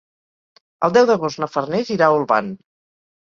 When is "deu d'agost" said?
0.95-1.41